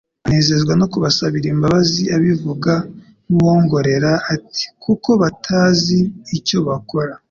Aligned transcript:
Anezezwa 0.25 0.73
no 0.79 0.85
kubasabira 0.91 1.47
imbabazi 1.53 2.03
abivuga 2.15 2.73
nk'uwongorera 3.29 4.11
ati:"Kuko 4.33 5.09
batazi 5.21 5.99
icyo 6.37 6.57
bakora." 6.67 7.13